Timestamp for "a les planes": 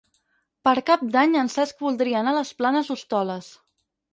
2.35-2.91